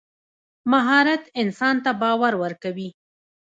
مهارت 0.71 1.23
انسان 1.41 1.75
ته 1.85 1.91
باور 2.01 2.33
ورکوي. 2.43 2.89